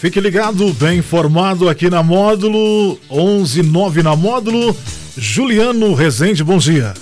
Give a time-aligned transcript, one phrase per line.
[0.00, 4.74] Fique ligado, bem informado aqui na Módulo 119 na Módulo.
[5.14, 6.94] Juliano Rezende, bom dia.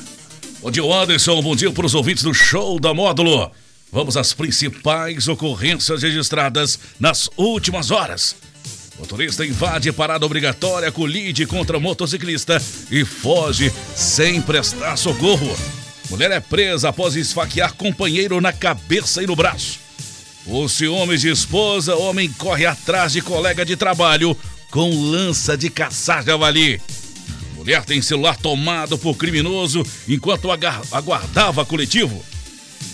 [0.61, 1.41] Bom dia, Anderson.
[1.41, 3.53] Bom dia para os ouvintes do show da Módulo.
[3.93, 8.35] Vamos às principais ocorrências registradas nas últimas horas.
[8.99, 12.61] Motorista invade parada obrigatória, colide contra motociclista
[12.91, 15.57] e foge sem prestar socorro.
[16.11, 19.88] Mulher é presa após esfaquear companheiro na cabeça e no braço.
[20.51, 24.35] O ciúmes de esposa, homem corre atrás de colega de trabalho
[24.71, 26.81] com lança de caçar javali.
[27.55, 30.49] Mulher tem celular tomado por criminoso enquanto
[30.91, 32.25] aguardava coletivo.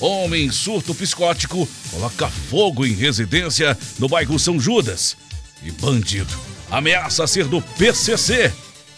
[0.00, 5.16] Homem surto psicótico coloca fogo em residência no bairro São Judas.
[5.62, 6.34] E bandido
[6.68, 8.52] ameaça ser do PCC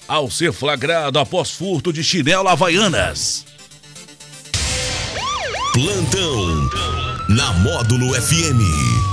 [0.08, 3.44] ao ser flagrado após furto de chinelo havaianas.
[5.74, 6.95] Plantão
[7.28, 8.60] na Módulo FM.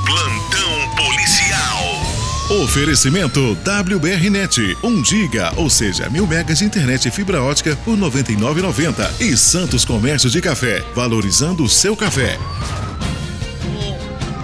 [0.05, 2.61] Plantão policial.
[2.63, 9.19] Oferecimento WBRnet, 1 giga, ou seja, mil megas de internet e fibra ótica por 99,90
[9.19, 12.37] e Santos Comércio de Café, valorizando o seu café.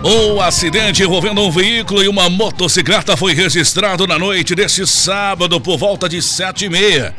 [0.04, 5.78] Um acidente envolvendo um veículo e uma motocicleta foi registrado na noite deste sábado por
[5.78, 7.14] volta de sete e meia.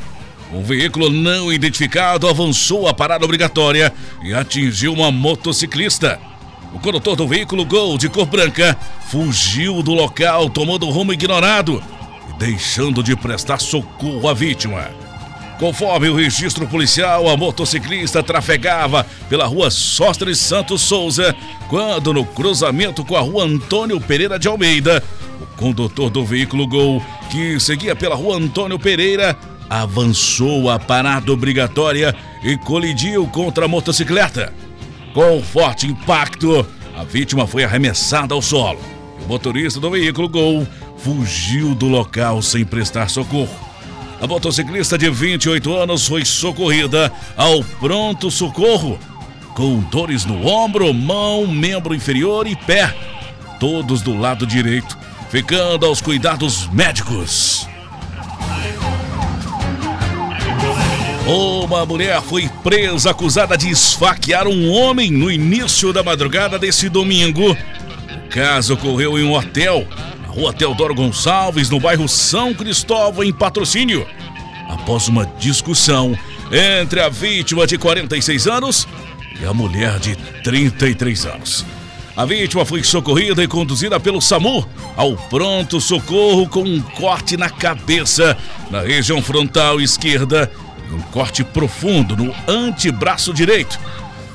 [0.53, 3.93] Um veículo não identificado avançou a parada obrigatória
[4.25, 6.19] e atingiu uma motociclista.
[6.73, 8.77] O condutor do veículo Gol de cor branca
[9.09, 11.83] fugiu do local tomando rumo ignorado
[12.29, 14.89] e deixando de prestar socorro à vítima.
[15.59, 21.37] Conforme o registro policial, a motociclista trafegava pela rua Sostres Santos Souza,
[21.69, 25.05] quando no cruzamento com a rua Antônio Pereira de Almeida,
[25.39, 29.37] o condutor do veículo Gol, que seguia pela rua Antônio Pereira,
[29.69, 34.55] avançou a parada obrigatória e colidiu contra a motocicleta.
[35.13, 36.65] Com forte impacto,
[36.97, 38.79] a vítima foi arremessada ao solo.
[39.25, 40.67] O motorista do veículo Gol
[40.99, 43.71] fugiu do local sem prestar socorro.
[44.21, 48.99] A motociclista de 28 anos foi socorrida ao pronto socorro,
[49.55, 52.95] com dores no ombro, mão, membro inferior e pé,
[53.59, 54.97] todos do lado direito,
[55.29, 57.60] ficando aos cuidados médicos.
[61.33, 67.53] Uma mulher foi presa acusada de esfaquear um homem no início da madrugada desse domingo.
[67.53, 69.87] O caso ocorreu em um hotel,
[70.23, 74.05] na rua Teodoro Gonçalves, no bairro São Cristóvão, em patrocínio.
[74.69, 76.19] Após uma discussão
[76.51, 78.89] entre a vítima de 46 anos
[79.41, 81.65] e a mulher de 33 anos.
[82.17, 87.49] A vítima foi socorrida e conduzida pelo SAMU ao pronto socorro com um corte na
[87.49, 88.37] cabeça,
[88.69, 90.51] na região frontal esquerda
[90.95, 93.79] um corte profundo no antebraço direito,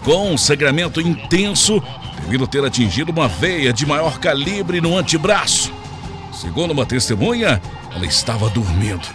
[0.03, 1.81] com um sangramento intenso
[2.21, 5.71] devido ter atingido uma veia de maior calibre no antebraço.
[6.33, 7.61] Segundo uma testemunha,
[7.93, 9.07] ela estava dormindo,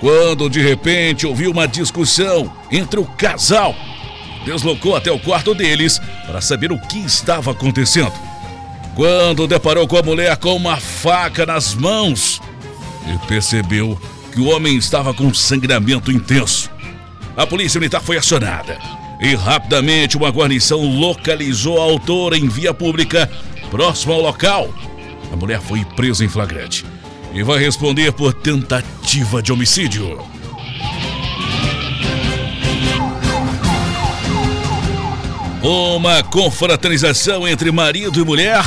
[0.00, 3.74] quando de repente ouviu uma discussão entre o casal.
[4.44, 8.12] Deslocou até o quarto deles para saber o que estava acontecendo.
[8.94, 12.40] Quando deparou com a mulher com uma faca nas mãos
[13.06, 13.98] e percebeu
[14.32, 16.63] que o homem estava com sangramento intenso
[17.36, 18.78] a polícia militar foi acionada
[19.20, 23.30] e rapidamente uma guarnição localizou a autora em via pública
[23.70, 24.68] próximo ao local.
[25.32, 26.84] A mulher foi presa em flagrante
[27.32, 30.24] e vai responder por tentativa de homicídio.
[35.62, 38.62] Uma confraternização entre marido e mulher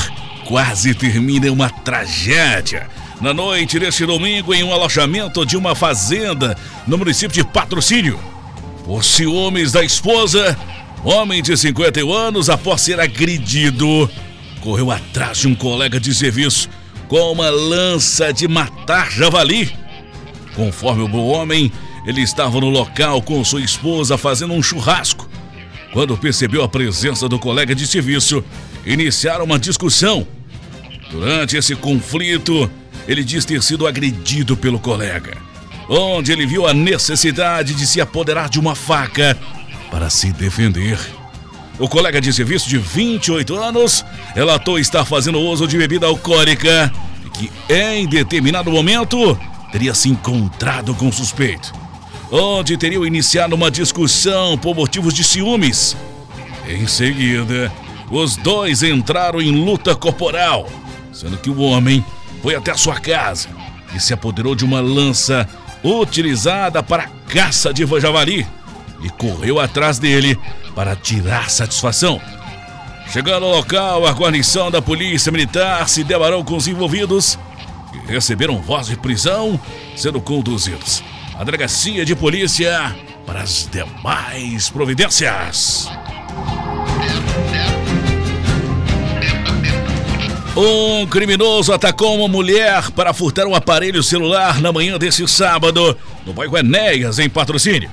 [0.45, 2.89] quase termina em uma tragédia.
[3.21, 6.57] Na noite deste domingo, em um alojamento de uma fazenda
[6.87, 8.19] no município de Patrocínio.
[8.87, 10.57] Por ciúmes da esposa,
[11.03, 14.09] homem de 51 anos, após ser agredido,
[14.61, 16.69] correu atrás de um colega de serviço
[17.09, 19.75] com uma lança de matar javali.
[20.55, 21.69] Conforme o homem,
[22.05, 25.29] ele estava no local com sua esposa fazendo um churrasco.
[25.91, 28.41] Quando percebeu a presença do colega de serviço,
[28.85, 30.25] iniciaram uma discussão.
[31.11, 32.71] Durante esse conflito,
[33.05, 35.46] ele diz ter sido agredido pelo colega
[35.89, 39.37] onde ele viu a necessidade de se apoderar de uma faca
[39.89, 40.99] para se defender.
[41.79, 44.03] O colega de serviço de 28 anos
[44.33, 46.91] relatou estar fazendo uso de bebida alcoólica
[47.25, 49.37] e que, em determinado momento,
[49.71, 51.71] teria se encontrado com o suspeito,
[52.31, 55.95] onde teriam iniciado uma discussão por motivos de ciúmes.
[56.67, 57.71] Em seguida,
[58.09, 60.67] os dois entraram em luta corporal,
[61.13, 62.03] sendo que o homem
[62.41, 63.49] foi até sua casa
[63.95, 65.47] e se apoderou de uma lança
[65.83, 68.45] utilizada para caça de javali
[69.03, 70.37] e correu atrás dele
[70.75, 72.21] para tirar satisfação.
[73.11, 77.39] Chegando ao local, a guarnição da polícia militar se deparou com os envolvidos
[77.91, 79.59] que receberam voz de prisão
[79.95, 81.03] sendo conduzidos
[81.37, 82.95] à delegacia de polícia
[83.25, 85.89] para as demais providências.
[90.59, 95.95] Um criminoso atacou uma mulher para furtar um aparelho celular na manhã desse sábado,
[96.25, 97.91] no bairro Enéas, em patrocínio.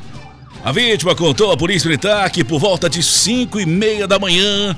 [0.64, 4.74] A vítima contou à polícia militar que por volta de 5 e meia da manhã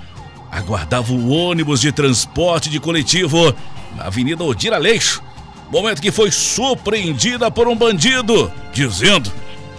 [0.50, 3.54] aguardava o ônibus de transporte de coletivo
[3.94, 5.22] na Avenida Odir Aleixo,
[5.70, 9.32] momento que foi surpreendida por um bandido, dizendo: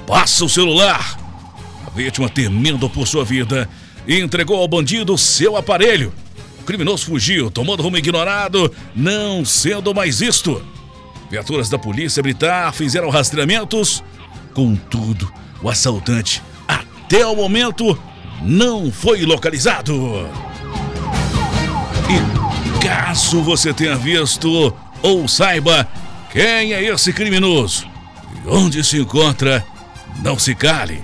[0.05, 1.19] Passa o celular.
[1.85, 3.67] A vítima, temendo por sua vida,
[4.07, 6.13] entregou ao bandido seu aparelho
[6.67, 10.61] criminoso fugiu, tomando rumo ignorado, não sendo mais visto.
[11.31, 14.03] Viaturas da polícia militar fizeram rastreamentos,
[14.53, 15.31] contudo,
[15.63, 17.97] o assaltante, até o momento,
[18.41, 20.27] não foi localizado.
[22.09, 25.87] E caso você tenha visto ou saiba
[26.31, 27.87] quem é esse criminoso
[28.45, 29.65] e onde se encontra,
[30.21, 31.01] não se cale.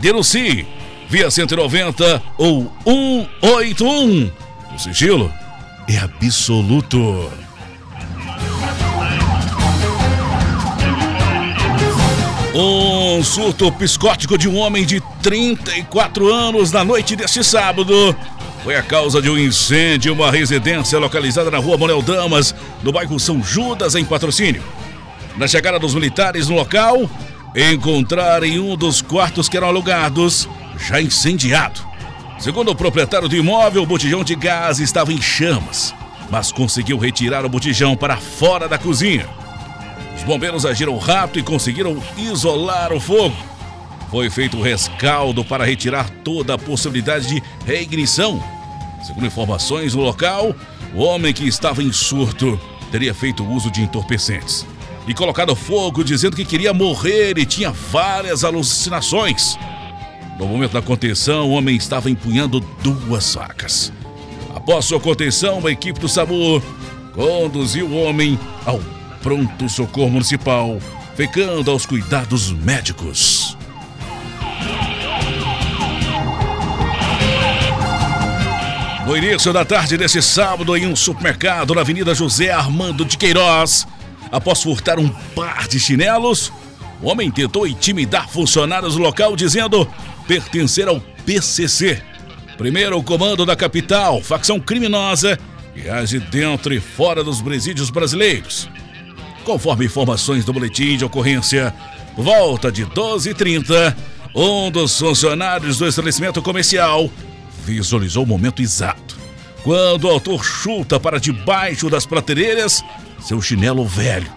[0.00, 0.66] Denuncie
[1.08, 4.30] via 190 ou 181
[4.74, 5.32] o sigilo
[5.88, 7.30] é absoluto.
[12.54, 18.14] Um surto psicótico de um homem de 34 anos na noite deste sábado
[18.62, 22.92] foi a causa de um incêndio em uma residência localizada na rua Manuel Damas, no
[22.92, 24.62] bairro São Judas, em patrocínio.
[25.36, 27.10] Na chegada dos militares no local,
[27.56, 30.48] encontraram um dos quartos que eram alugados
[30.78, 31.91] já incendiado.
[32.42, 35.94] Segundo o proprietário do imóvel, o botijão de gás estava em chamas,
[36.28, 39.28] mas conseguiu retirar o botijão para fora da cozinha.
[40.16, 43.36] Os bombeiros agiram rápido e conseguiram isolar o fogo.
[44.10, 48.42] Foi feito o rescaldo para retirar toda a possibilidade de reignição.
[49.04, 50.52] Segundo informações no local,
[50.92, 52.60] o homem que estava em surto
[52.90, 54.66] teria feito uso de entorpecentes
[55.06, 59.56] e colocado fogo dizendo que queria morrer e tinha várias alucinações.
[60.42, 63.92] No momento da contenção, o homem estava empunhando duas facas.
[64.52, 66.60] Após sua contenção, a equipe do SAMU
[67.14, 68.36] conduziu o homem
[68.66, 68.80] ao
[69.22, 70.80] pronto socorro municipal,
[71.14, 73.56] ficando aos cuidados médicos.
[79.06, 83.86] No início da tarde desse sábado, em um supermercado na Avenida José Armando de Queiroz,
[84.32, 86.52] após furtar um par de chinelos,
[87.00, 89.88] o homem tentou intimidar funcionários do local dizendo
[90.26, 92.02] pertencer ao PCC,
[92.56, 95.38] primeiro comando da capital, facção criminosa
[95.74, 98.68] que age dentro e fora dos presídios brasileiros.
[99.44, 101.74] Conforme informações do boletim de ocorrência,
[102.16, 103.96] volta de 12h30,
[104.34, 107.10] um dos funcionários do estabelecimento comercial
[107.64, 109.16] visualizou o momento exato
[109.62, 112.82] quando o autor chuta para debaixo das prateleiras
[113.20, 114.30] seu chinelo velho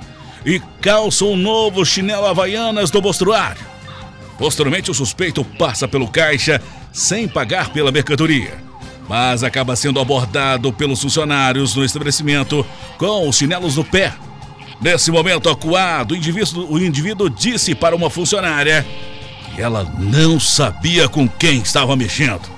[0.46, 3.75] e calça um novo chinelo Havaianas do mostruário.
[4.38, 6.62] Posteriormente, o suspeito passa pelo caixa
[6.92, 8.54] sem pagar pela mercadoria,
[9.08, 12.66] mas acaba sendo abordado pelos funcionários no estabelecimento
[12.98, 14.14] com os chinelos no pé.
[14.82, 18.86] Nesse momento acuado, o indivíduo, o indivíduo disse para uma funcionária
[19.56, 22.50] que ela não sabia com quem estava mexendo,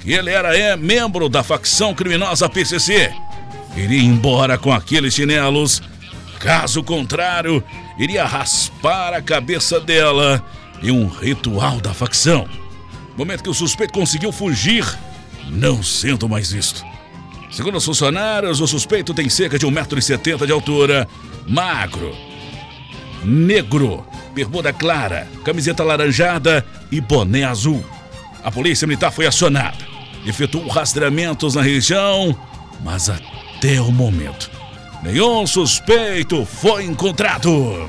[0.00, 3.12] que ele era é, membro da facção criminosa PCC.
[3.76, 5.82] Iria embora com aqueles chinelos
[6.38, 7.62] Caso contrário,
[7.98, 10.42] iria raspar a cabeça dela
[10.82, 12.48] em um ritual da facção.
[13.16, 14.84] Momento que o suspeito conseguiu fugir,
[15.48, 16.84] não sendo mais visto.
[17.50, 21.08] Segundo os funcionários, o suspeito tem cerca de 1,70m de altura,
[21.46, 22.14] magro,
[23.24, 24.04] negro,
[24.34, 27.84] bermuda clara, camiseta laranjada e boné azul.
[28.44, 29.78] A polícia militar foi acionada,
[30.26, 32.36] efetuou rastreamentos na região,
[32.84, 34.50] mas até o momento
[35.06, 37.88] Nenhum suspeito foi encontrado.